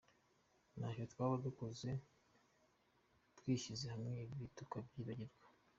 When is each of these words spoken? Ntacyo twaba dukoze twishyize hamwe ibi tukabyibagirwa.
Ntacyo 0.77 1.05
twaba 1.11 1.35
dukoze 1.45 1.89
twishyize 3.37 3.85
hamwe 3.93 4.11
ibi 4.33 4.45
tukabyibagirwa. 4.55 5.45